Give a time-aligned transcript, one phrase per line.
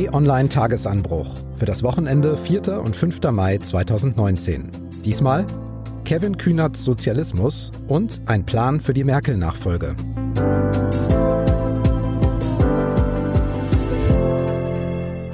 [0.00, 2.80] T-Online Tagesanbruch für das Wochenende 4.
[2.80, 3.20] und 5.
[3.32, 4.70] Mai 2019.
[5.04, 5.44] Diesmal
[6.06, 9.94] Kevin Kühnerts Sozialismus und ein Plan für die Merkel-Nachfolge.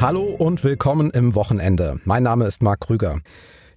[0.01, 2.01] Hallo und willkommen im Wochenende.
[2.05, 3.21] Mein Name ist Marc Krüger.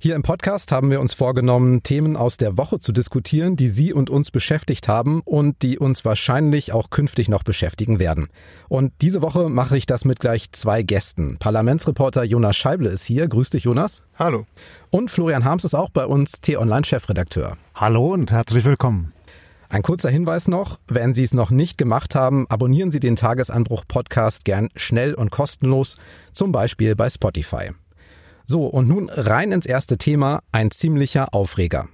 [0.01, 3.91] Hier im Podcast haben wir uns vorgenommen, Themen aus der Woche zu diskutieren, die Sie
[3.91, 8.29] und uns beschäftigt haben und die uns wahrscheinlich auch künftig noch beschäftigen werden.
[8.69, 11.35] Und diese Woche mache ich das mit gleich zwei Gästen.
[11.37, 13.27] Parlamentsreporter Jonas Scheible ist hier.
[13.27, 14.01] Grüß dich, Jonas.
[14.17, 14.47] Hallo.
[14.89, 17.57] Und Florian Harms ist auch bei uns, T-Online-Chefredakteur.
[17.75, 19.11] Hallo und herzlich willkommen.
[19.67, 23.83] Ein kurzer Hinweis noch, wenn Sie es noch nicht gemacht haben, abonnieren Sie den Tagesanbruch
[23.85, 25.97] Podcast gern schnell und kostenlos,
[26.31, 27.71] zum Beispiel bei Spotify.
[28.51, 31.87] So, und nun rein ins erste Thema, ein ziemlicher Aufreger.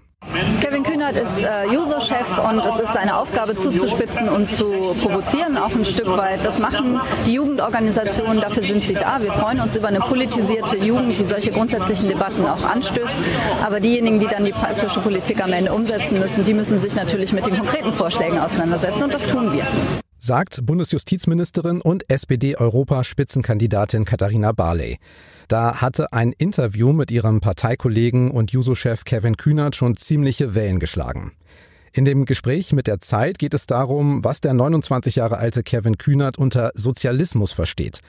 [0.61, 5.75] Kevin Kühnert ist äh, User-Chef und es ist seine Aufgabe zuzuspitzen und zu provozieren, auch
[5.75, 6.45] ein Stück weit.
[6.45, 9.21] Das machen die Jugendorganisationen, dafür sind sie da.
[9.21, 13.13] Wir freuen uns über eine politisierte Jugend, die solche grundsätzlichen Debatten auch anstößt.
[13.65, 17.33] Aber diejenigen, die dann die praktische Politik am Ende umsetzen müssen, die müssen sich natürlich
[17.33, 19.67] mit den konkreten Vorschlägen auseinandersetzen und das tun wir
[20.25, 24.97] sagt Bundesjustizministerin und SPD-Europaspitzenkandidatin Katharina Barley.
[25.47, 31.33] Da hatte ein Interview mit ihrem Parteikollegen und Juso-Chef Kevin Kühnert schon ziemliche Wellen geschlagen.
[31.93, 35.99] In dem Gespräch mit der Zeit geht es darum, was der 29 Jahre alte Kevin
[35.99, 37.99] Kühnert unter Sozialismus versteht.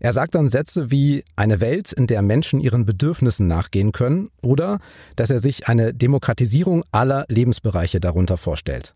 [0.00, 4.80] Er sagt dann Sätze wie eine Welt, in der Menschen ihren Bedürfnissen nachgehen können oder
[5.16, 8.92] dass er sich eine Demokratisierung aller Lebensbereiche darunter vorstellt.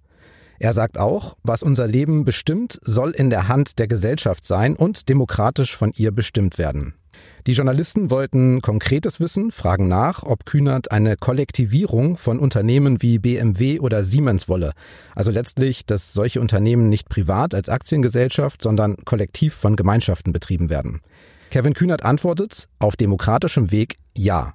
[0.59, 5.09] Er sagt auch, was unser Leben bestimmt, soll in der Hand der Gesellschaft sein und
[5.09, 6.95] demokratisch von ihr bestimmt werden.
[7.47, 13.81] Die Journalisten wollten konkretes Wissen, fragen nach, ob Kühnert eine Kollektivierung von Unternehmen wie BMW
[13.81, 14.73] oder Siemens wolle.
[15.15, 21.01] Also letztlich, dass solche Unternehmen nicht privat als Aktiengesellschaft, sondern kollektiv von Gemeinschaften betrieben werden.
[21.51, 24.53] Kevin Kühnert antwortet, auf demokratischem Weg ja.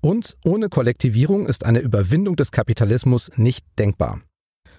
[0.00, 4.20] Und ohne Kollektivierung ist eine Überwindung des Kapitalismus nicht denkbar.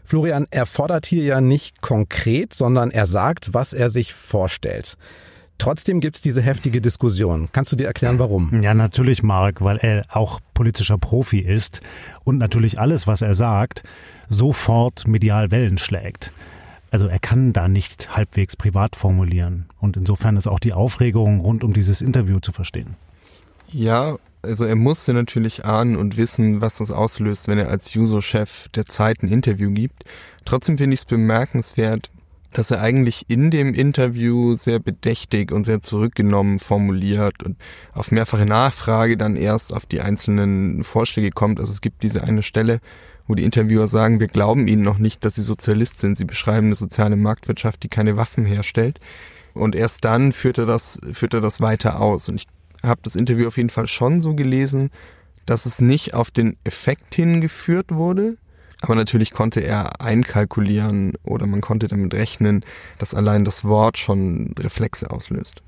[0.04, 4.98] Florian, er fordert hier ja nicht konkret, sondern er sagt, was er sich vorstellt.
[5.58, 7.48] Trotzdem gibt es diese heftige Diskussion.
[7.52, 8.62] Kannst du dir erklären, warum?
[8.62, 11.80] Ja, natürlich, Marc, weil er auch politischer Profi ist
[12.24, 13.84] und natürlich alles, was er sagt,
[14.28, 16.32] sofort medial Wellen schlägt.
[16.92, 19.66] Also er kann da nicht halbwegs privat formulieren.
[19.80, 22.96] Und insofern ist auch die Aufregung rund um dieses Interview zu verstehen.
[23.72, 28.68] Ja, also er musste natürlich ahnen und wissen, was das auslöst, wenn er als Juso-Chef
[28.70, 30.04] der Zeit ein Interview gibt.
[30.46, 32.12] Trotzdem finde ich es bemerkenswert,
[32.52, 37.58] dass er eigentlich in dem Interview sehr bedächtig und sehr zurückgenommen formuliert und
[37.94, 41.60] auf mehrfache Nachfrage dann erst auf die einzelnen Vorschläge kommt.
[41.60, 42.80] Also es gibt diese eine Stelle,
[43.28, 46.18] wo die Interviewer sagen, wir glauben ihnen noch nicht, dass sie Sozialist sind.
[46.18, 49.00] Sie beschreiben eine soziale Marktwirtschaft, die keine Waffen herstellt.
[49.54, 52.28] Und erst dann führt er das, führt er das weiter aus.
[52.28, 52.48] Und ich
[52.84, 54.92] habe das Interview auf jeden Fall schon so gelesen,
[55.46, 58.38] dass es nicht auf den Effekt hingeführt wurde,
[58.82, 62.66] aber natürlich konnte er einkalkulieren oder man konnte damit rechnen,
[63.00, 65.64] dass allein das Wort schon Reflexe auslöst.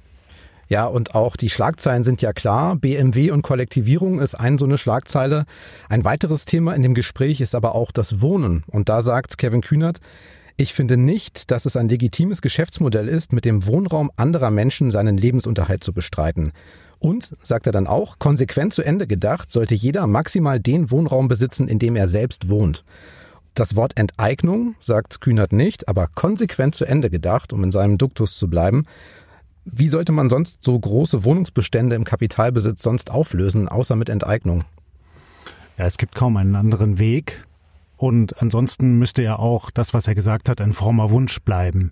[0.67, 2.75] Ja, und auch die Schlagzeilen sind ja klar.
[2.75, 5.45] BMW und Kollektivierung ist ein so eine Schlagzeile.
[5.89, 8.63] Ein weiteres Thema in dem Gespräch ist aber auch das Wohnen.
[8.67, 9.99] Und da sagt Kevin Kühnert,
[10.57, 15.17] ich finde nicht, dass es ein legitimes Geschäftsmodell ist, mit dem Wohnraum anderer Menschen seinen
[15.17, 16.51] Lebensunterhalt zu bestreiten.
[17.05, 21.67] Und, sagt er dann auch, konsequent zu Ende gedacht, sollte jeder maximal den Wohnraum besitzen,
[21.67, 22.83] in dem er selbst wohnt.
[23.53, 28.39] Das Wort Enteignung sagt Kühnert nicht, aber konsequent zu Ende gedacht, um in seinem Duktus
[28.39, 28.87] zu bleiben.
[29.65, 34.63] Wie sollte man sonst so große Wohnungsbestände im Kapitalbesitz sonst auflösen, außer mit Enteignung?
[35.77, 37.45] Ja, es gibt kaum einen anderen Weg.
[37.97, 41.91] Und ansonsten müsste ja auch das, was er gesagt hat, ein frommer Wunsch bleiben.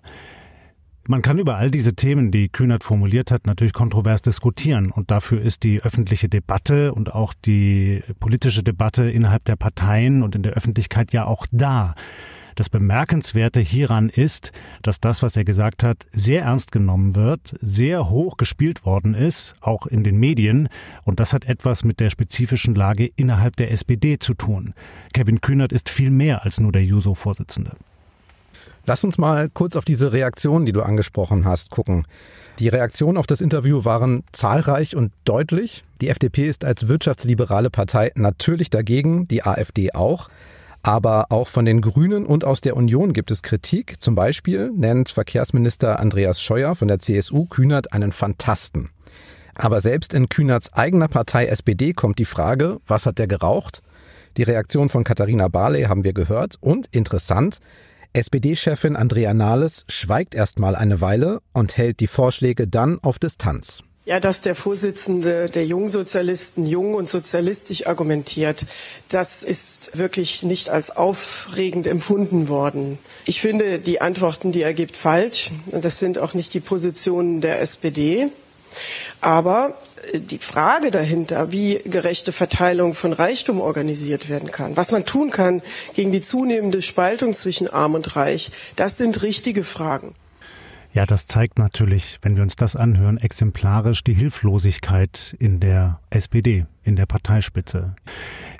[1.06, 4.90] Man kann über all diese Themen, die Kühnert formuliert hat, natürlich kontrovers diskutieren.
[4.90, 10.34] Und dafür ist die öffentliche Debatte und auch die politische Debatte innerhalb der Parteien und
[10.34, 11.94] in der Öffentlichkeit ja auch da.
[12.54, 18.08] Das Bemerkenswerte hieran ist, dass das, was er gesagt hat, sehr ernst genommen wird, sehr
[18.08, 20.68] hoch gespielt worden ist, auch in den Medien.
[21.02, 24.72] Und das hat etwas mit der spezifischen Lage innerhalb der SPD zu tun.
[25.12, 27.72] Kevin Kühnert ist viel mehr als nur der Juso-Vorsitzende.
[28.86, 32.06] Lass uns mal kurz auf diese Reaktionen, die du angesprochen hast, gucken.
[32.58, 35.84] Die Reaktionen auf das Interview waren zahlreich und deutlich.
[36.00, 40.28] Die FDP ist als wirtschaftsliberale Partei natürlich dagegen, die AfD auch.
[40.82, 44.02] Aber auch von den Grünen und aus der Union gibt es Kritik.
[44.02, 48.90] Zum Beispiel nennt Verkehrsminister Andreas Scheuer von der CSU Kühnert einen Fantasten.
[49.54, 53.82] Aber selbst in Kühnerts eigener Partei SPD kommt die Frage, was hat der geraucht?
[54.36, 57.60] Die Reaktion von Katharina Barley haben wir gehört und interessant,
[58.14, 63.82] SPD-Chefin Andrea Nahles schweigt erstmal eine Weile und hält die Vorschläge dann auf Distanz.
[64.06, 68.66] Ja, dass der Vorsitzende der Jungsozialisten jung und sozialistisch argumentiert,
[69.08, 72.98] das ist wirklich nicht als aufregend empfunden worden.
[73.26, 75.50] Ich finde die Antworten, die er gibt, falsch.
[75.72, 78.28] Das sind auch nicht die Positionen der SPD.
[79.20, 79.74] Aber
[80.12, 85.62] die Frage dahinter, wie gerechte Verteilung von Reichtum organisiert werden kann, was man tun kann
[85.94, 90.14] gegen die zunehmende Spaltung zwischen Arm und Reich, das sind richtige Fragen.
[90.92, 96.66] Ja, das zeigt natürlich, wenn wir uns das anhören, exemplarisch die Hilflosigkeit in der SPD,
[96.84, 97.96] in der Parteispitze.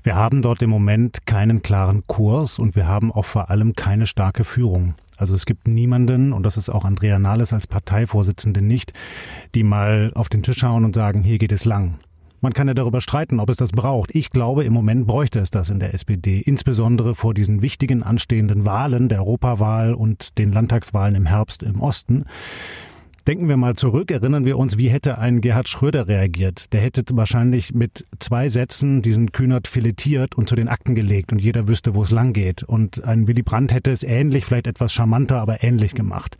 [0.02, 4.08] Wir haben dort im Moment keinen klaren Kurs und wir haben auch vor allem keine
[4.08, 4.94] starke Führung.
[5.16, 8.92] Also es gibt niemanden, und das ist auch Andrea Nahles als Parteivorsitzende nicht,
[9.54, 11.98] die mal auf den Tisch schauen und sagen, hier geht es lang.
[12.40, 14.14] Man kann ja darüber streiten, ob es das braucht.
[14.14, 18.66] Ich glaube, im Moment bräuchte es das in der SPD, insbesondere vor diesen wichtigen anstehenden
[18.66, 22.26] Wahlen, der Europawahl und den Landtagswahlen im Herbst im Osten.
[23.26, 26.74] Denken wir mal zurück, erinnern wir uns, wie hätte ein Gerhard Schröder reagiert?
[26.74, 31.40] Der hätte wahrscheinlich mit zwei Sätzen diesen Kühnert filetiert und zu den Akten gelegt und
[31.40, 32.62] jeder wüsste, wo es lang geht.
[32.64, 36.36] Und ein Willy Brandt hätte es ähnlich, vielleicht etwas charmanter, aber ähnlich gemacht.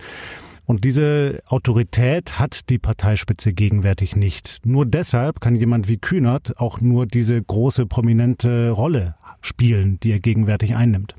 [0.66, 4.60] Und diese Autorität hat die Parteispitze gegenwärtig nicht.
[4.66, 10.20] Nur deshalb kann jemand wie Kühnert auch nur diese große prominente Rolle spielen, die er
[10.20, 11.14] gegenwärtig einnimmt.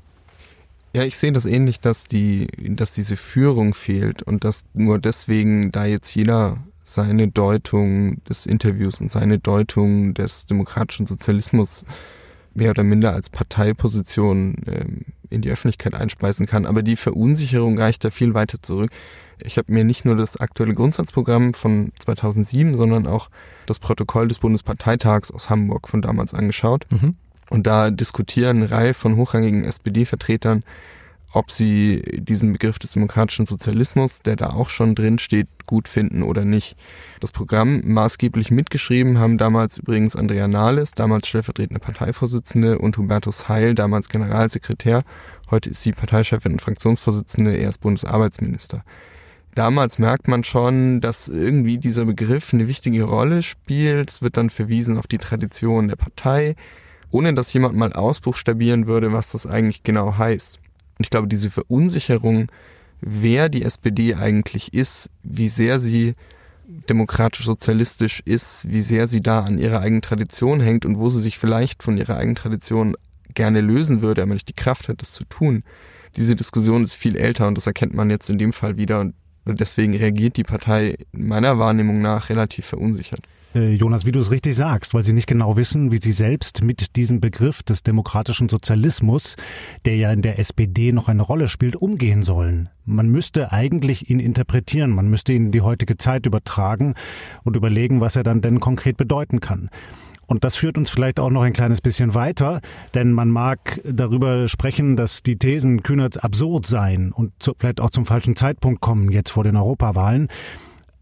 [0.96, 5.70] Ja, ich sehe das ähnlich, dass die, dass diese Führung fehlt und dass nur deswegen
[5.70, 11.84] da jetzt jeder seine Deutung des Interviews und seine Deutung des demokratischen Sozialismus
[12.54, 16.64] mehr oder minder als Parteiposition ähm, in die Öffentlichkeit einspeisen kann.
[16.64, 18.90] Aber die Verunsicherung reicht da viel weiter zurück.
[19.44, 23.28] Ich habe mir nicht nur das aktuelle Grundsatzprogramm von 2007, sondern auch
[23.66, 26.86] das Protokoll des Bundesparteitags aus Hamburg von damals angeschaut.
[26.88, 27.16] Mhm.
[27.50, 30.64] Und da diskutieren eine Reihe von hochrangigen SPD-Vertretern,
[31.32, 36.22] ob sie diesen Begriff des demokratischen Sozialismus, der da auch schon drin steht, gut finden
[36.22, 36.76] oder nicht.
[37.20, 43.74] Das Programm maßgeblich mitgeschrieben haben damals übrigens Andrea Nahles, damals stellvertretende Parteivorsitzende, und Hubertus Heil,
[43.74, 45.02] damals Generalsekretär.
[45.50, 48.82] Heute ist sie Parteichefin und Fraktionsvorsitzende, er ist Bundesarbeitsminister
[49.56, 54.10] damals merkt man schon, dass irgendwie dieser Begriff eine wichtige Rolle spielt.
[54.10, 56.54] Es wird dann verwiesen auf die Tradition der Partei,
[57.16, 60.60] ohne dass jemand mal ausbuchstabieren würde, was das eigentlich genau heißt.
[60.98, 62.48] Und ich glaube, diese Verunsicherung,
[63.00, 66.14] wer die SPD eigentlich ist, wie sehr sie
[66.68, 71.38] demokratisch-sozialistisch ist, wie sehr sie da an ihrer eigenen Tradition hängt und wo sie sich
[71.38, 72.94] vielleicht von ihrer eigenen Tradition
[73.32, 75.62] gerne lösen würde, aber nicht die Kraft hat, das zu tun.
[76.16, 79.14] Diese Diskussion ist viel älter und das erkennt man jetzt in dem Fall wieder und
[79.60, 83.20] deswegen reagiert die Partei meiner Wahrnehmung nach relativ verunsichert.
[83.54, 86.62] Äh, Jonas, wie du es richtig sagst, weil sie nicht genau wissen, wie sie selbst
[86.62, 89.36] mit diesem Begriff des demokratischen Sozialismus,
[89.84, 92.68] der ja in der SPD noch eine Rolle spielt, umgehen sollen.
[92.84, 96.94] Man müsste eigentlich ihn interpretieren, man müsste ihn in die heutige Zeit übertragen
[97.44, 99.70] und überlegen, was er dann denn konkret bedeuten kann.
[100.26, 102.60] Und das führt uns vielleicht auch noch ein kleines bisschen weiter,
[102.94, 107.90] denn man mag darüber sprechen, dass die Thesen Kühnerts absurd seien und zu, vielleicht auch
[107.90, 110.28] zum falschen Zeitpunkt kommen, jetzt vor den Europawahlen.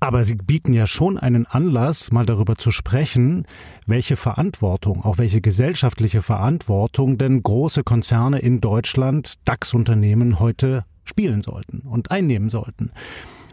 [0.05, 3.47] Aber sie bieten ja schon einen Anlass, mal darüber zu sprechen,
[3.87, 11.79] welche Verantwortung, auch welche gesellschaftliche Verantwortung denn große Konzerne in Deutschland, DAX-Unternehmen heute spielen sollten
[11.89, 12.91] und einnehmen sollten.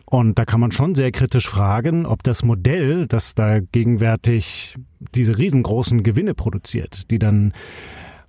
[0.04, 4.76] Und da kann man schon sehr kritisch fragen, ob das Modell, das da gegenwärtig
[5.16, 7.54] diese riesengroßen Gewinne produziert, die dann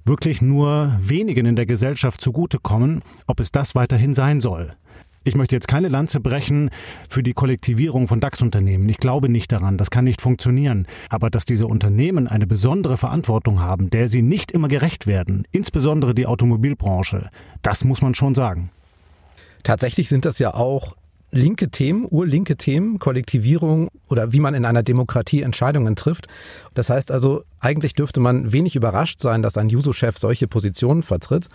[0.05, 4.76] wirklich nur wenigen in der Gesellschaft zugutekommen, ob es das weiterhin sein soll.
[5.25, 6.71] Ich möchte jetzt keine Lanze brechen
[7.09, 8.88] für die Kollektivierung von DAX-Unternehmen.
[8.88, 10.87] Ich glaube nicht daran, das kann nicht funktionieren.
[11.11, 16.14] Aber dass diese Unternehmen eine besondere Verantwortung haben, der sie nicht immer gerecht werden, insbesondere
[16.14, 17.31] die Automobilbranche,
[17.62, 18.71] das muss man schon sagen.
[19.62, 20.97] Tatsächlich sind das ja auch
[21.31, 26.26] linke Themen, urlinke Themen, Kollektivierung oder wie man in einer Demokratie Entscheidungen trifft.
[26.75, 31.49] Das heißt also, eigentlich dürfte man wenig überrascht sein, dass ein Juso-Chef solche Positionen vertritt.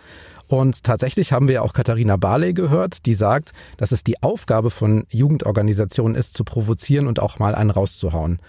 [0.48, 5.06] Und tatsächlich haben wir auch Katharina Barley gehört, die sagt, dass es die Aufgabe von
[5.10, 8.40] Jugendorganisationen ist, zu provozieren und auch mal einen rauszuhauen.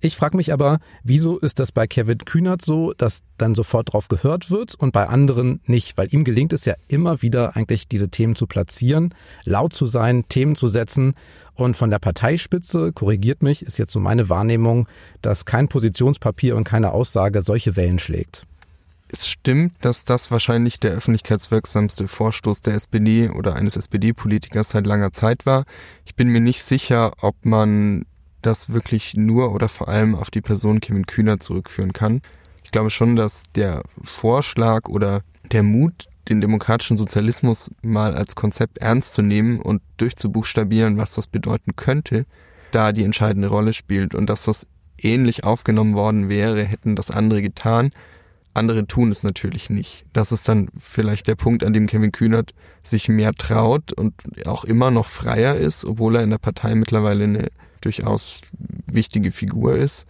[0.00, 4.06] Ich frage mich aber, wieso ist das bei Kevin Kühnert so, dass dann sofort drauf
[4.06, 5.98] gehört wird und bei anderen nicht?
[5.98, 9.12] Weil ihm gelingt es ja immer wieder eigentlich diese Themen zu platzieren,
[9.44, 11.14] laut zu sein, Themen zu setzen.
[11.54, 14.86] Und von der Parteispitze, korrigiert mich, ist jetzt so meine Wahrnehmung,
[15.20, 18.46] dass kein Positionspapier und keine Aussage solche Wellen schlägt.
[19.10, 25.12] Es stimmt, dass das wahrscheinlich der öffentlichkeitswirksamste Vorstoß der SPD oder eines SPD-Politikers seit langer
[25.12, 25.64] Zeit war.
[26.04, 28.04] Ich bin mir nicht sicher, ob man
[28.42, 32.20] das wirklich nur oder vor allem auf die Person Kevin Kühner zurückführen kann.
[32.62, 35.22] Ich glaube schon, dass der Vorschlag oder
[35.52, 41.26] der Mut den demokratischen Sozialismus mal als Konzept ernst zu nehmen und durchzubuchstabieren, was das
[41.26, 42.26] bedeuten könnte,
[42.70, 44.66] da die entscheidende Rolle spielt und dass das
[44.98, 47.90] ähnlich aufgenommen worden wäre, hätten das andere getan.
[48.58, 50.04] Andere tun es natürlich nicht.
[50.12, 54.14] Das ist dann vielleicht der Punkt, an dem Kevin Kühnert sich mehr traut und
[54.46, 57.48] auch immer noch freier ist, obwohl er in der Partei mittlerweile eine
[57.80, 58.42] durchaus
[58.86, 60.06] wichtige Figur ist.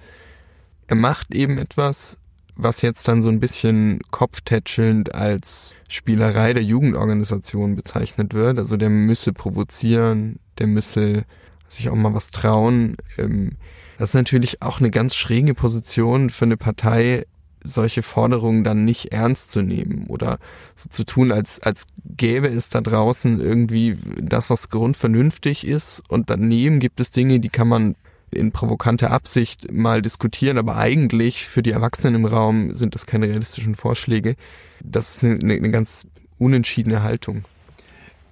[0.87, 2.19] Er macht eben etwas,
[2.57, 8.59] was jetzt dann so ein bisschen kopftätschelnd als Spielerei der Jugendorganisation bezeichnet wird.
[8.59, 11.25] Also der müsse provozieren, der müsse
[11.69, 12.97] sich auch mal was trauen.
[13.17, 13.53] Ähm,
[13.99, 17.27] das ist natürlich auch eine ganz schräge Position für eine Partei,
[17.69, 20.39] solche Forderungen dann nicht ernst zu nehmen oder
[20.75, 26.31] so zu tun, als, als gäbe es da draußen irgendwie das, was grundvernünftig ist und
[26.31, 27.95] daneben gibt es Dinge, die kann man
[28.31, 33.27] in provokanter Absicht mal diskutieren, aber eigentlich für die Erwachsenen im Raum sind das keine
[33.27, 34.37] realistischen Vorschläge.
[34.83, 36.07] Das ist eine, eine ganz
[36.39, 37.45] unentschiedene Haltung.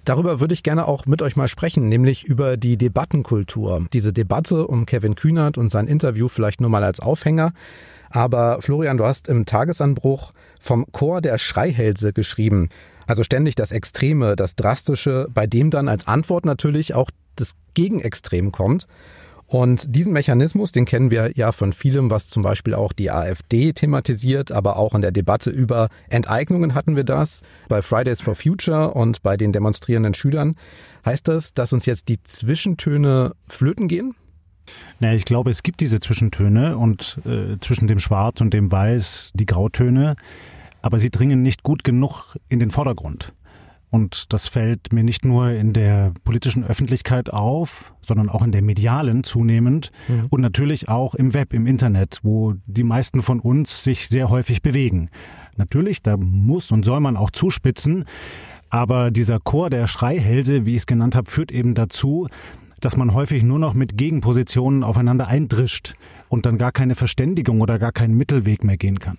[0.07, 3.87] Darüber würde ich gerne auch mit euch mal sprechen, nämlich über die Debattenkultur.
[3.91, 7.51] Diese Debatte um Kevin Kühnert und sein Interview vielleicht nur mal als Aufhänger.
[8.09, 12.69] Aber Florian, du hast im Tagesanbruch vom Chor der Schreihälse geschrieben.
[13.05, 18.53] Also ständig das Extreme, das Drastische, bei dem dann als Antwort natürlich auch das Gegenextrem
[18.53, 18.87] kommt.
[19.47, 23.71] Und diesen Mechanismus, den kennen wir ja von vielem, was zum Beispiel auch die AfD
[23.71, 28.93] thematisiert, aber auch in der Debatte über Enteignungen hatten wir das, bei Fridays for Future
[28.93, 30.55] und bei den demonstrierenden Schülern.
[31.05, 34.15] Heißt das, dass uns jetzt die Zwischentöne flöten gehen?
[34.99, 39.31] Na, ich glaube, es gibt diese Zwischentöne und äh, zwischen dem Schwarz und dem Weiß
[39.33, 40.17] die Grautöne,
[40.81, 43.31] aber sie dringen nicht gut genug in den Vordergrund.
[43.89, 48.61] Und das fällt mir nicht nur in der politischen Öffentlichkeit auf, sondern auch in der
[48.61, 50.27] medialen zunehmend mhm.
[50.29, 54.61] und natürlich auch im Web, im Internet, wo die meisten von uns sich sehr häufig
[54.61, 55.09] bewegen.
[55.55, 58.03] Natürlich, da muss und soll man auch zuspitzen,
[58.69, 62.27] aber dieser Chor der Schreihälse, wie ich es genannt habe, führt eben dazu,
[62.81, 65.95] dass man häufig nur noch mit Gegenpositionen aufeinander eindrischt
[66.29, 69.17] und dann gar keine Verständigung oder gar keinen Mittelweg mehr gehen kann.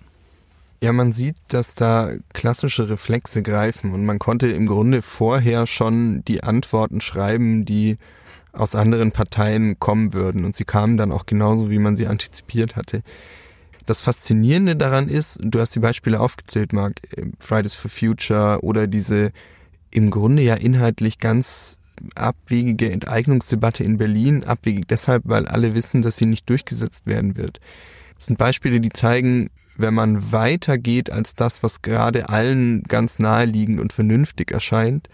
[0.81, 6.23] Ja, man sieht, dass da klassische Reflexe greifen und man konnte im Grunde vorher schon
[6.25, 7.97] die Antworten schreiben, die
[8.53, 12.77] aus anderen Parteien kommen würden und sie kamen dann auch genauso, wie man sie antizipiert
[12.77, 13.03] hatte.
[13.85, 18.87] Das Faszinierende daran ist, du hast die Beispiele aufgezählt, Mark, äh, Fridays for Future oder
[18.87, 19.31] diese
[19.91, 21.79] im Grunde ja inhaltlich ganz
[22.15, 27.59] abwegige Enteignungsdebatte in Berlin, abwegig deshalb, weil alle wissen, dass sie nicht durchgesetzt werden wird.
[28.15, 33.79] Das sind Beispiele, die zeigen, wenn man weitergeht als das, was gerade allen ganz naheliegend
[33.79, 35.07] und vernünftig erscheint,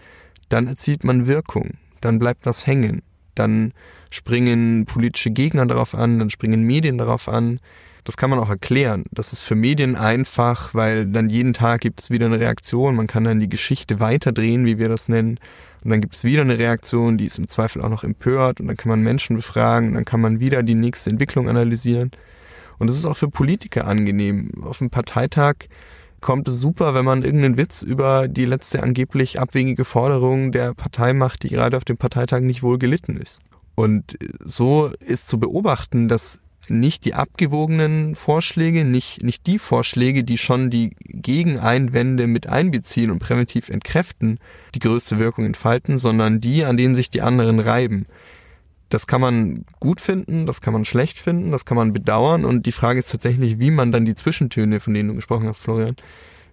[0.48, 3.02] dann erzielt man Wirkung, dann bleibt was hängen,
[3.34, 3.72] dann
[4.10, 7.60] springen politische Gegner darauf an, dann springen Medien darauf an.
[8.04, 9.04] Das kann man auch erklären.
[9.10, 12.94] Das ist für Medien einfach, weil dann jeden Tag gibt es wieder eine Reaktion.
[12.94, 15.40] Man kann dann die Geschichte weiterdrehen, wie wir das nennen.
[15.82, 18.60] Und dann gibt es wieder eine Reaktion, die ist im Zweifel auch noch empört.
[18.60, 19.88] Und dann kann man Menschen befragen.
[19.88, 22.12] Und dann kann man wieder die nächste Entwicklung analysieren.
[22.78, 24.50] Und es ist auch für Politiker angenehm.
[24.62, 25.54] Auf dem Parteitag
[26.20, 31.12] kommt es super, wenn man irgendeinen Witz über die letzte angeblich abwegige Forderung der Partei
[31.12, 33.40] macht, die gerade auf dem Parteitag nicht wohl gelitten ist.
[33.74, 40.38] Und so ist zu beobachten, dass nicht die abgewogenen Vorschläge, nicht, nicht die Vorschläge, die
[40.38, 44.38] schon die Gegeneinwände mit einbeziehen und präventiv entkräften,
[44.74, 48.06] die größte Wirkung entfalten, sondern die, an denen sich die anderen reiben
[48.88, 52.66] das kann man gut finden, das kann man schlecht finden, das kann man bedauern und
[52.66, 55.96] die Frage ist tatsächlich, wie man dann die Zwischentöne, von denen du gesprochen hast, Florian,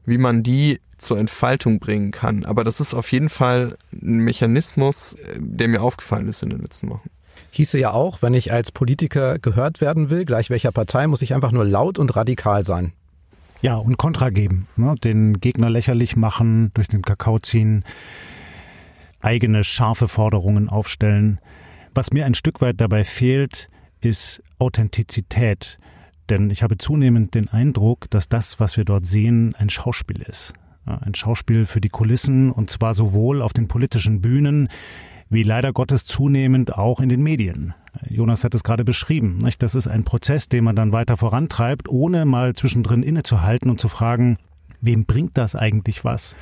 [0.05, 2.45] wie man die zur Entfaltung bringen kann.
[2.45, 6.59] Aber das ist auf jeden Fall ein Mechanismus, äh, der mir aufgefallen ist in den
[6.59, 7.09] letzten Wochen.
[7.51, 11.35] Hieße ja auch, wenn ich als Politiker gehört werden will, gleich welcher Partei, muss ich
[11.35, 12.93] einfach nur laut und radikal sein.
[13.61, 14.95] Ja, und Kontra geben, ne?
[15.03, 17.85] den Gegner lächerlich machen, durch den Kakao ziehen,
[19.21, 21.39] eigene scharfe Forderungen aufstellen.
[21.95, 23.69] Was mir ein Stück weit dabei fehlt,
[24.01, 25.77] ist Authentizität.
[26.29, 30.53] Denn ich habe zunehmend den Eindruck, dass das, was wir dort sehen, ein Schauspiel ist.
[30.85, 34.69] Ein Schauspiel für die Kulissen und zwar sowohl auf den politischen Bühnen
[35.29, 37.73] wie leider Gottes zunehmend auch in den Medien.
[38.07, 39.39] Jonas hat es gerade beschrieben.
[39.59, 43.88] Das ist ein Prozess, den man dann weiter vorantreibt, ohne mal zwischendrin innezuhalten und zu
[43.88, 44.38] fragen,
[44.81, 46.35] wem bringt das eigentlich was?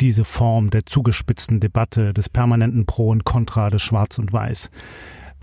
[0.00, 4.70] Diese Form der zugespitzten Debatte, des permanenten Pro und Contra, des Schwarz und Weiß.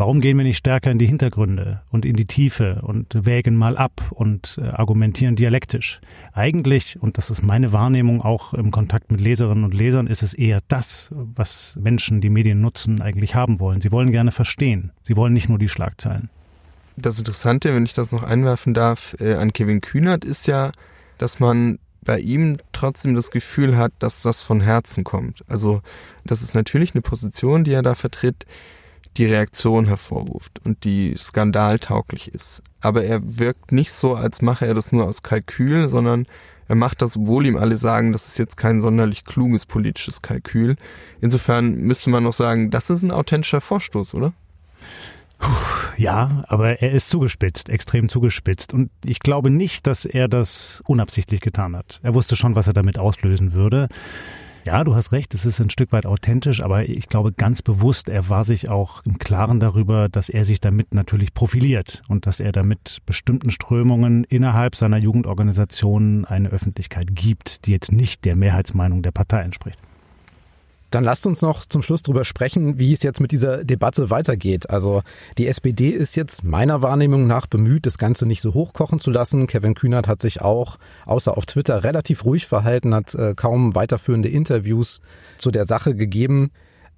[0.01, 3.77] Warum gehen wir nicht stärker in die Hintergründe und in die Tiefe und wägen mal
[3.77, 6.01] ab und äh, argumentieren dialektisch?
[6.33, 10.33] Eigentlich, und das ist meine Wahrnehmung auch im Kontakt mit Leserinnen und Lesern, ist es
[10.33, 13.79] eher das, was Menschen, die Medien nutzen, eigentlich haben wollen.
[13.79, 14.91] Sie wollen gerne verstehen.
[15.03, 16.29] Sie wollen nicht nur die Schlagzeilen.
[16.97, 20.71] Das Interessante, wenn ich das noch einwerfen darf, äh, an Kevin Kühnert ist ja,
[21.19, 25.43] dass man bei ihm trotzdem das Gefühl hat, dass das von Herzen kommt.
[25.47, 25.81] Also
[26.25, 28.45] das ist natürlich eine Position, die er da vertritt,
[29.17, 32.63] die Reaktion hervorruft und die skandaltauglich ist.
[32.79, 36.25] Aber er wirkt nicht so, als mache er das nur aus Kalkül, sondern
[36.67, 40.77] er macht das, obwohl ihm alle sagen, das ist jetzt kein sonderlich kluges politisches Kalkül.
[41.19, 44.33] Insofern müsste man noch sagen, das ist ein authentischer Vorstoß, oder?
[45.97, 48.73] Ja, aber er ist zugespitzt, extrem zugespitzt.
[48.73, 51.99] Und ich glaube nicht, dass er das unabsichtlich getan hat.
[52.01, 53.87] Er wusste schon, was er damit auslösen würde.
[54.65, 58.09] Ja, du hast recht, es ist ein Stück weit authentisch, aber ich glaube ganz bewusst,
[58.09, 62.39] er war sich auch im Klaren darüber, dass er sich damit natürlich profiliert und dass
[62.39, 69.01] er damit bestimmten Strömungen innerhalb seiner Jugendorganisation eine Öffentlichkeit gibt, die jetzt nicht der Mehrheitsmeinung
[69.01, 69.79] der Partei entspricht.
[70.91, 74.69] Dann lasst uns noch zum Schluss darüber sprechen, wie es jetzt mit dieser Debatte weitergeht.
[74.69, 75.01] Also
[75.37, 79.47] die SPD ist jetzt meiner Wahrnehmung nach bemüht, das Ganze nicht so hochkochen zu lassen.
[79.47, 84.29] Kevin Kühnert hat sich auch, außer auf Twitter, relativ ruhig verhalten, hat äh, kaum weiterführende
[84.29, 84.99] Interviews
[85.37, 86.51] zu der Sache gegeben.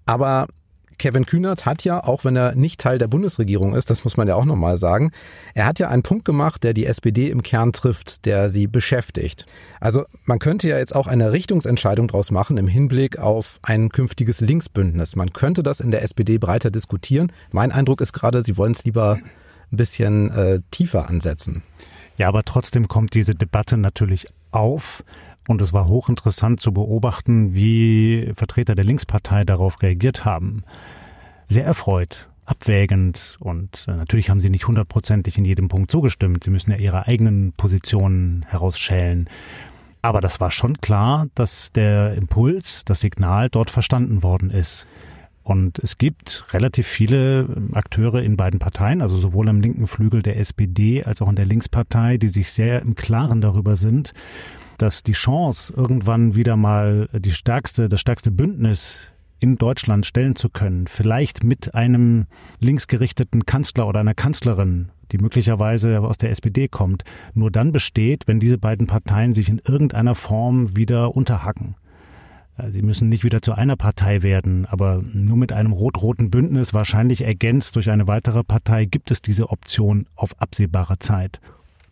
[0.06, 0.48] Aber
[1.04, 4.30] Kevin Kühnert hat ja, auch wenn er nicht Teil der Bundesregierung ist, das muss man
[4.30, 5.12] ja auch nochmal sagen,
[5.54, 9.46] er hat ja einen Punkt gemacht, der die SPD im Kern trifft, der sie beschäftigt.
[9.82, 14.40] Also man könnte ja jetzt auch eine Richtungsentscheidung daraus machen im Hinblick auf ein künftiges
[14.40, 15.18] Linksbündnis.
[15.18, 17.34] Man könnte das in der SPD breiter diskutieren.
[17.52, 19.20] Mein Eindruck ist gerade, sie wollen es lieber
[19.74, 21.64] ein bisschen äh, tiefer ansetzen.
[22.16, 25.04] Ja, aber trotzdem kommt diese Debatte natürlich auf.
[25.48, 30.64] Und es war hochinteressant zu beobachten, wie Vertreter der Linkspartei darauf reagiert haben.
[31.54, 36.44] Sehr erfreut, abwägend und äh, natürlich haben sie nicht hundertprozentig in jedem Punkt zugestimmt.
[36.44, 39.30] Sie müssen ja ihre eigenen Positionen herausschälen.
[40.02, 44.88] Aber das war schon klar, dass der Impuls, das Signal dort verstanden worden ist.
[45.44, 50.24] Und es gibt relativ viele ähm, Akteure in beiden Parteien, also sowohl am linken Flügel
[50.24, 54.16] der SPD als auch in der Linkspartei, die sich sehr im Klaren darüber sind,
[54.80, 59.13] dass die Chance, irgendwann wieder mal die stärkste, das stärkste Bündnis
[59.44, 62.28] in Deutschland stellen zu können, vielleicht mit einem
[62.60, 67.04] linksgerichteten Kanzler oder einer Kanzlerin, die möglicherweise aus der SPD kommt,
[67.34, 71.76] nur dann besteht, wenn diese beiden Parteien sich in irgendeiner Form wieder unterhacken.
[72.58, 76.74] Äh, sie müssen nicht wieder zu einer Partei werden, aber nur mit einem rot-roten Bündnis,
[76.74, 81.42] wahrscheinlich ergänzt durch eine weitere Partei, gibt es diese Option auf absehbare Zeit.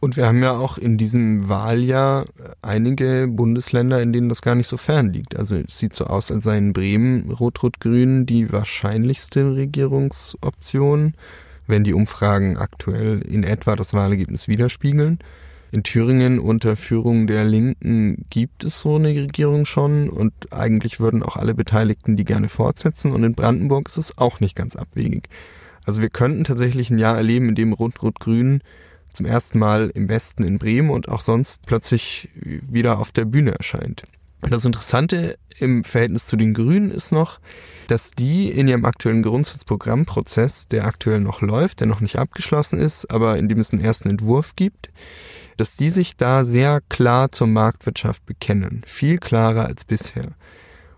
[0.01, 2.25] Und wir haben ja auch in diesem Wahljahr
[2.63, 5.37] einige Bundesländer, in denen das gar nicht so fern liegt.
[5.37, 11.13] Also es sieht so aus, als seien Bremen Rot-Rot-Grün die wahrscheinlichste Regierungsoption,
[11.67, 15.19] wenn die Umfragen aktuell in etwa das Wahlergebnis widerspiegeln.
[15.71, 21.21] In Thüringen unter Führung der Linken gibt es so eine Regierung schon und eigentlich würden
[21.21, 25.29] auch alle Beteiligten die gerne fortsetzen und in Brandenburg ist es auch nicht ganz abwegig.
[25.85, 28.63] Also wir könnten tatsächlich ein Jahr erleben, in dem Rot-Rot-Grün
[29.13, 33.51] zum ersten Mal im Westen in Bremen und auch sonst plötzlich wieder auf der Bühne
[33.51, 34.03] erscheint.
[34.41, 37.39] Das Interessante im Verhältnis zu den Grünen ist noch,
[37.87, 43.11] dass die in ihrem aktuellen Grundsatzprogrammprozess, der aktuell noch läuft, der noch nicht abgeschlossen ist,
[43.11, 44.89] aber in dem es einen ersten Entwurf gibt,
[45.57, 48.81] dass die sich da sehr klar zur Marktwirtschaft bekennen.
[48.87, 50.29] Viel klarer als bisher.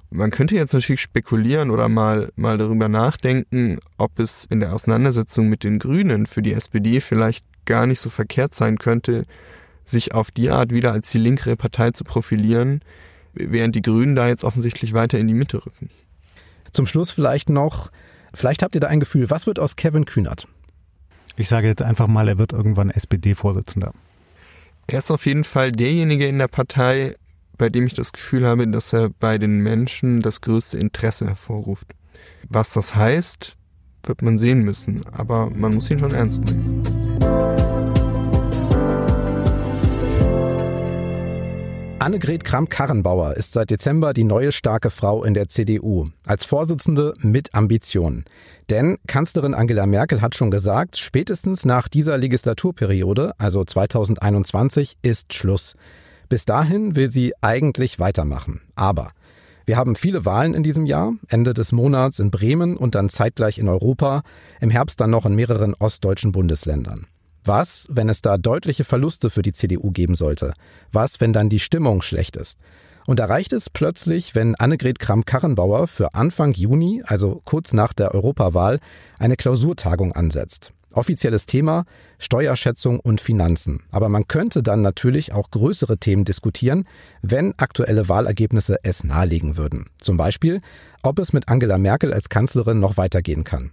[0.10, 5.49] Man könnte jetzt natürlich spekulieren oder mal, mal darüber nachdenken, ob es in der Auseinandersetzung
[5.49, 9.23] mit den Grünen für die SPD vielleicht gar nicht so verkehrt sein könnte,
[9.86, 12.82] sich auf die Art wieder als die linkere Partei zu profilieren,
[13.34, 15.89] während die Grünen da jetzt offensichtlich weiter in die Mitte rücken.
[16.71, 17.91] Zum Schluss vielleicht noch,
[18.34, 20.47] vielleicht habt ihr da ein Gefühl, was wird aus Kevin Kühnert?
[21.36, 23.93] Ich sage jetzt einfach mal, er wird irgendwann SPD-Vorsitzender.
[24.88, 27.15] Er ist auf jeden Fall derjenige in der Partei,
[27.58, 31.88] bei dem ich das Gefühl habe, dass er bei den Menschen das größte Interesse hervorruft.
[32.49, 33.56] Was das heißt,
[34.04, 37.12] wird man sehen müssen, aber man muss ihn schon ernst nehmen.
[42.03, 46.09] Annegret Kramp-Karrenbauer ist seit Dezember die neue starke Frau in der CDU.
[46.25, 48.25] Als Vorsitzende mit Ambitionen.
[48.69, 55.75] Denn Kanzlerin Angela Merkel hat schon gesagt, spätestens nach dieser Legislaturperiode, also 2021, ist Schluss.
[56.27, 58.59] Bis dahin will sie eigentlich weitermachen.
[58.75, 59.11] Aber
[59.65, 63.59] wir haben viele Wahlen in diesem Jahr, Ende des Monats in Bremen und dann zeitgleich
[63.59, 64.23] in Europa,
[64.59, 67.07] im Herbst dann noch in mehreren ostdeutschen Bundesländern.
[67.45, 70.53] Was, wenn es da deutliche Verluste für die CDU geben sollte?
[70.91, 72.58] Was, wenn dann die Stimmung schlecht ist?
[73.06, 78.13] Und da reicht es plötzlich, wenn Annegret Kramp-Karrenbauer für Anfang Juni, also kurz nach der
[78.13, 78.79] Europawahl,
[79.19, 80.71] eine Klausurtagung ansetzt.
[80.93, 81.86] Offizielles Thema
[82.19, 83.84] Steuerschätzung und Finanzen.
[83.91, 86.88] Aber man könnte dann natürlich auch größere Themen diskutieren,
[87.21, 89.88] wenn aktuelle Wahlergebnisse es nahelegen würden.
[89.97, 90.62] Zum Beispiel,
[91.01, 93.71] ob es mit Angela Merkel als Kanzlerin noch weitergehen kann.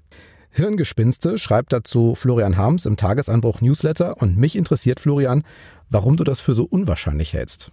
[0.50, 5.44] Hirngespinste schreibt dazu Florian Harms im Tagesanbruch Newsletter und mich interessiert, Florian,
[5.88, 7.70] warum du das für so unwahrscheinlich hältst.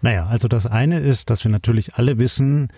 [0.00, 2.68] Naja, also das eine ist, dass wir natürlich alle wissen,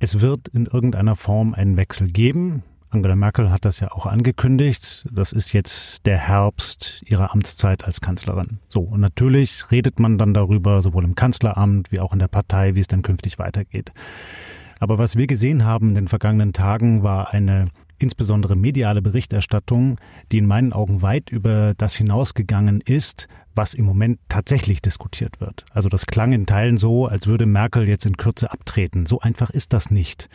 [0.00, 2.62] es wird in irgendeiner Form einen Wechsel geben.
[2.90, 5.06] Angela Merkel hat das ja auch angekündigt.
[5.10, 8.58] Das ist jetzt der Herbst ihrer Amtszeit als Kanzlerin.
[8.68, 12.74] So, und natürlich redet man dann darüber, sowohl im Kanzleramt wie auch in der Partei,
[12.74, 13.92] wie es dann künftig weitergeht.
[14.78, 17.66] Aber was wir gesehen haben in den vergangenen Tagen war eine
[18.04, 19.98] insbesondere mediale Berichterstattung,
[20.30, 25.64] die in meinen Augen weit über das hinausgegangen ist, was im Moment tatsächlich diskutiert wird.
[25.72, 29.06] Also das klang in Teilen so, als würde Merkel jetzt in Kürze abtreten.
[29.06, 30.28] So einfach ist das nicht.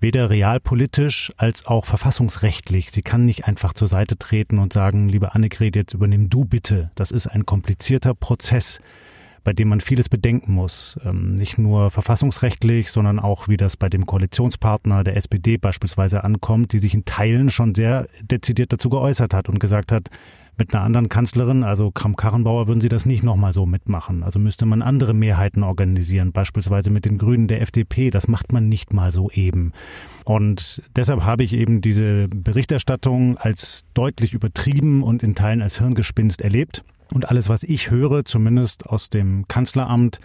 [0.00, 2.90] Weder realpolitisch als auch verfassungsrechtlich.
[2.90, 6.90] Sie kann nicht einfach zur Seite treten und sagen, liebe Annegret, jetzt übernimm du bitte.
[6.94, 8.80] Das ist ein komplizierter Prozess
[9.48, 11.00] bei dem man vieles bedenken muss.
[11.06, 16.74] Ähm, nicht nur verfassungsrechtlich, sondern auch, wie das bei dem Koalitionspartner der SPD beispielsweise ankommt,
[16.74, 20.10] die sich in Teilen schon sehr dezidiert dazu geäußert hat und gesagt hat,
[20.58, 24.22] mit einer anderen Kanzlerin, also Kram-Karrenbauer, würden sie das nicht nochmal so mitmachen.
[24.22, 28.10] Also müsste man andere Mehrheiten organisieren, beispielsweise mit den Grünen der FDP.
[28.10, 29.72] Das macht man nicht mal so eben.
[30.26, 36.42] Und deshalb habe ich eben diese Berichterstattung als deutlich übertrieben und in Teilen als Hirngespinst
[36.42, 36.84] erlebt.
[37.12, 40.20] Und alles, was ich höre, zumindest aus dem Kanzleramt,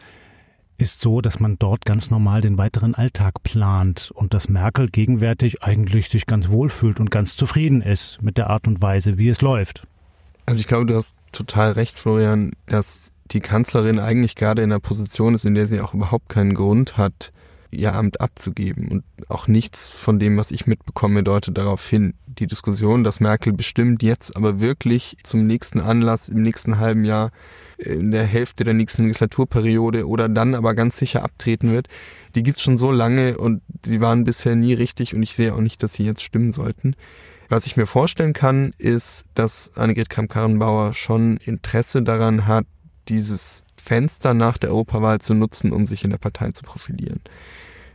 [0.78, 5.64] ist so, dass man dort ganz normal den weiteren Alltag plant und dass Merkel gegenwärtig
[5.64, 9.30] eigentlich sich ganz wohl fühlt und ganz zufrieden ist mit der Art und Weise, wie
[9.30, 9.88] es läuft.
[10.46, 14.80] Also ich glaube, du hast total recht, Florian, dass die Kanzlerin eigentlich gerade in einer
[14.80, 17.32] Position ist, in der sie auch überhaupt keinen Grund hat,
[17.74, 18.90] ihr Amt abzugeben.
[18.90, 22.14] Und auch nichts von dem, was ich mitbekomme, deutet darauf hin.
[22.28, 27.32] Die Diskussion, dass Merkel bestimmt jetzt aber wirklich zum nächsten Anlass im nächsten halben Jahr
[27.78, 31.88] in der Hälfte der nächsten Legislaturperiode oder dann aber ganz sicher abtreten wird,
[32.36, 35.62] die gibt's schon so lange und sie waren bisher nie richtig und ich sehe auch
[35.62, 36.96] nicht, dass sie jetzt stimmen sollten.
[37.50, 42.66] Was ich mir vorstellen kann, ist, dass Annegret Kramp-Karrenbauer schon Interesse daran hat,
[43.10, 47.22] dieses Fenster nach der Europawahl zu nutzen, um sich in der Partei zu profilieren.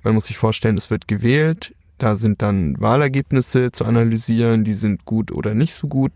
[0.03, 5.05] Man muss sich vorstellen, es wird gewählt, da sind dann Wahlergebnisse zu analysieren, die sind
[5.05, 6.13] gut oder nicht so gut.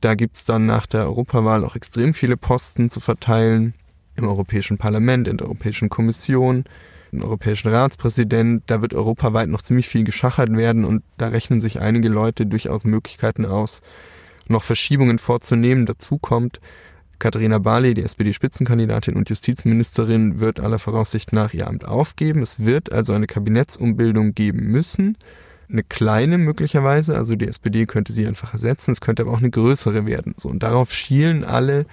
[0.00, 3.74] Da gibt's dann nach der Europawahl auch extrem viele Posten zu verteilen
[4.16, 6.64] im Europäischen Parlament, in der Europäischen Kommission,
[7.10, 8.64] im Europäischen Ratspräsident.
[8.66, 12.84] Da wird europaweit noch ziemlich viel geschachert werden und da rechnen sich einige Leute durchaus
[12.84, 13.80] Möglichkeiten aus,
[14.46, 15.86] noch Verschiebungen vorzunehmen.
[15.86, 16.60] Dazu kommt,
[17.20, 22.42] Katharina Barley, die SPD-Spitzenkandidatin und Justizministerin, wird aller Voraussicht nach ihr Amt aufgeben.
[22.42, 25.16] Es wird also eine Kabinettsumbildung geben müssen.
[25.70, 29.50] Eine kleine möglicherweise, also die SPD könnte sie einfach ersetzen, es könnte aber auch eine
[29.50, 30.34] größere werden.
[30.36, 31.86] So, und darauf schielen alle.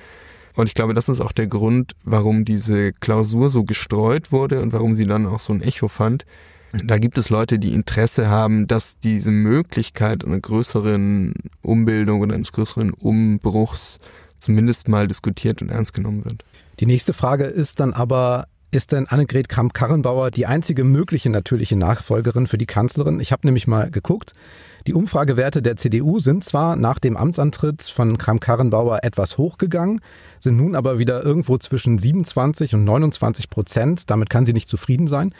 [0.56, 4.74] Und ich glaube, das ist auch der Grund, warum diese Klausur so gestreut wurde und
[4.74, 6.26] warum sie dann auch so ein Echo fand.
[6.72, 12.52] Da gibt es Leute, die Interesse haben, dass diese Möglichkeit einer größeren Umbildung oder eines
[12.54, 14.00] größeren Umbruchs
[14.38, 16.44] zumindest mal diskutiert und ernst genommen wird.
[16.80, 22.48] Die nächste Frage ist dann aber, ist denn Annegret Kramp-Karrenbauer die einzige mögliche natürliche Nachfolgerin
[22.48, 23.20] für die Kanzlerin?
[23.20, 24.34] Ich habe nämlich mal geguckt.
[24.88, 30.02] Die Umfragewerte der CDU sind zwar nach dem Amtsantritt von Kramp-Karrenbauer etwas hochgegangen,
[30.40, 34.10] sind nun aber wieder irgendwo zwischen 27 und 29 Prozent.
[34.10, 35.34] Damit kann sie nicht zufrieden sein.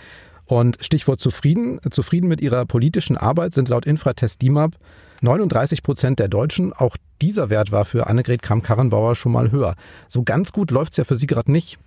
[0.46, 4.76] Und Stichwort zufrieden, zufrieden mit ihrer politischen Arbeit sind laut Infratest DIMAP
[5.22, 6.74] 39 Prozent der Deutschen.
[6.74, 9.76] Auch dieser Wert war für Annegret Kramp-Karrenbauer schon mal höher.
[10.08, 11.80] So ganz gut läuft's ja für sie gerade nicht.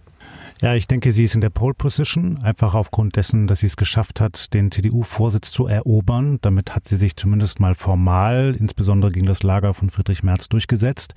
[0.60, 3.78] Ja, ich denke, sie ist in der Pole Position, einfach aufgrund dessen, dass sie es
[3.78, 6.38] geschafft hat, den CDU-Vorsitz zu erobern.
[6.42, 11.14] Damit hat sie sich zumindest mal formal, insbesondere gegen das Lager von Friedrich Merz, durchgesetzt.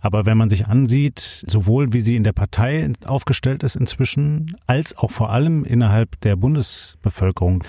[0.00, 4.96] Aber wenn man sich ansieht, sowohl wie sie in der Partei aufgestellt ist inzwischen, als
[4.98, 7.62] auch vor allem innerhalb der Bundesbevölkerung,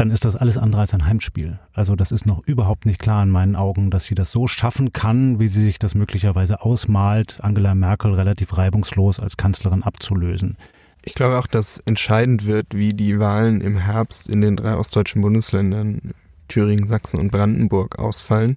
[0.00, 1.58] dann ist das alles andere als ein Heimspiel.
[1.74, 4.94] Also das ist noch überhaupt nicht klar in meinen Augen, dass sie das so schaffen
[4.94, 10.56] kann, wie sie sich das möglicherweise ausmalt, Angela Merkel relativ reibungslos als Kanzlerin abzulösen.
[11.02, 15.20] Ich glaube auch, dass entscheidend wird, wie die Wahlen im Herbst in den drei ostdeutschen
[15.20, 16.14] Bundesländern
[16.48, 18.56] Thüringen, Sachsen und Brandenburg ausfallen.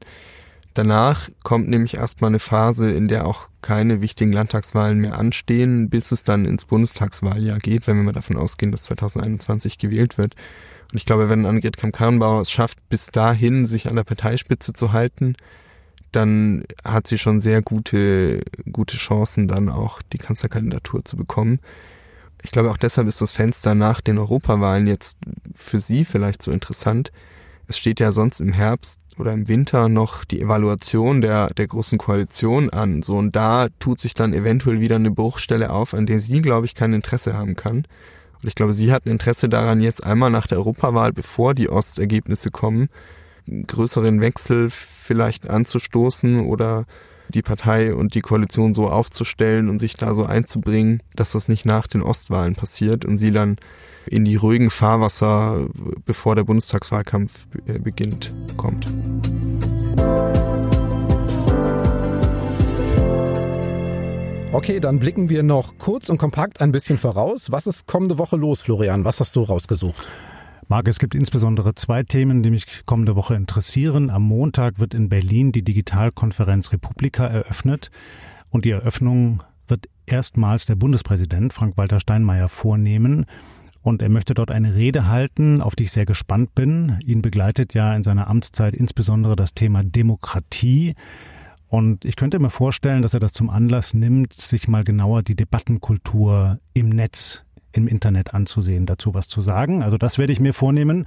[0.74, 6.14] Danach kommt nämlich erstmal eine Phase, in der auch keine wichtigen Landtagswahlen mehr anstehen, bis
[6.14, 10.36] es dann ins Bundestagswahljahr geht, wenn wir mal davon ausgehen, dass 2021 gewählt wird.
[10.94, 14.94] Und ich glaube, wenn Annegret Kramp-Karrenbauer es schafft, bis dahin sich an der Parteispitze zu
[14.94, 15.36] halten,
[16.12, 21.60] dann hat sie schon sehr gute, gute Chancen, dann auch die Kanzlerkandidatur zu bekommen.
[22.44, 25.18] Ich glaube, auch deshalb ist das Fenster nach den Europawahlen jetzt
[25.56, 27.12] für sie vielleicht so interessant.
[27.68, 31.98] Es steht ja sonst im Herbst oder im Winter noch die Evaluation der, der großen
[31.98, 33.02] Koalition an.
[33.02, 36.68] So, und da tut sich dann eventuell wieder eine Bruchstelle auf, an der sie, glaube
[36.68, 37.88] ich, kein Interesse haben kann.
[38.44, 41.70] Und ich glaube, sie hat ein Interesse daran, jetzt einmal nach der Europawahl, bevor die
[41.70, 42.90] Ostergebnisse kommen,
[43.48, 46.86] einen größeren Wechsel vielleicht anzustoßen oder
[47.30, 51.66] die Partei und die Koalition so aufzustellen und sich da so einzubringen, dass das nicht
[51.66, 53.58] nach den Ostwahlen passiert und sie dann
[54.06, 55.68] in die ruhigen Fahrwasser,
[56.06, 58.88] bevor der Bundestagswahlkampf äh, beginnt, kommt.
[64.54, 67.52] Okay, dann blicken wir noch kurz und kompakt ein bisschen voraus.
[67.52, 69.04] Was ist kommende Woche los, Florian?
[69.04, 70.08] Was hast du rausgesucht?
[70.68, 74.12] Marc, es gibt insbesondere zwei Themen, die mich kommende Woche interessieren.
[74.12, 77.90] Am Montag wird in Berlin die Digitalkonferenz Republika eröffnet
[78.52, 83.26] und die Eröffnung wird erstmals der Bundespräsident Frank-Walter Steinmeier vornehmen.
[83.82, 87.00] Und er möchte dort eine Rede halten, auf die ich sehr gespannt bin.
[87.04, 90.94] Ihn begleitet ja in seiner Amtszeit insbesondere das Thema Demokratie.
[91.74, 95.36] Und ich könnte mir vorstellen, dass er das zum Anlass nimmt, sich mal genauer die
[95.36, 99.82] Debattenkultur im Netz, im Internet anzusehen, dazu was zu sagen.
[99.82, 101.06] Also das werde ich mir vornehmen.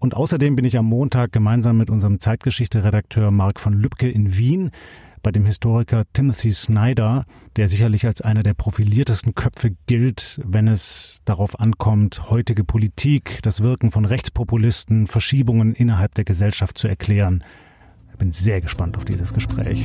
[0.00, 4.70] Und außerdem bin ich am Montag gemeinsam mit unserem Zeitgeschichte-Redakteur Marc von Lübcke in Wien
[5.22, 7.24] bei dem Historiker Timothy Snyder,
[7.56, 13.62] der sicherlich als einer der profiliertesten Köpfe gilt, wenn es darauf ankommt, heutige Politik, das
[13.62, 17.42] Wirken von Rechtspopulisten, Verschiebungen innerhalb der Gesellschaft zu erklären
[18.18, 19.84] bin sehr gespannt auf dieses Gespräch.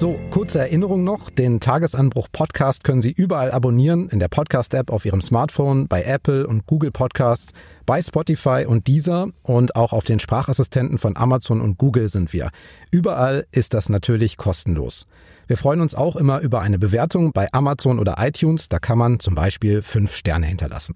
[0.00, 5.04] So, kurze Erinnerung noch, den Tagesanbruch Podcast können Sie überall abonnieren, in der Podcast-App auf
[5.04, 7.52] Ihrem Smartphone, bei Apple und Google Podcasts,
[7.84, 12.48] bei Spotify und Deezer und auch auf den Sprachassistenten von Amazon und Google sind wir.
[12.90, 15.06] Überall ist das natürlich kostenlos.
[15.48, 19.20] Wir freuen uns auch immer über eine Bewertung bei Amazon oder iTunes, da kann man
[19.20, 20.94] zum Beispiel fünf Sterne hinterlassen.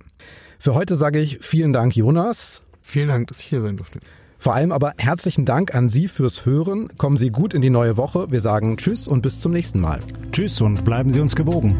[0.64, 2.62] Für heute sage ich vielen Dank, Jonas.
[2.80, 4.00] Vielen Dank, dass ich hier sein durfte.
[4.38, 6.88] Vor allem aber herzlichen Dank an Sie fürs Hören.
[6.96, 8.30] Kommen Sie gut in die neue Woche.
[8.30, 9.98] Wir sagen Tschüss und bis zum nächsten Mal.
[10.32, 11.76] Tschüss und bleiben Sie uns gewogen.